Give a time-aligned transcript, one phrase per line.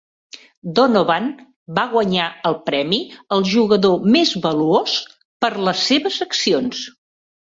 [0.77, 1.25] Donovan
[1.79, 2.97] va guanyar el premi
[3.37, 4.95] al jugador més valuós
[5.45, 6.81] per les seves accions.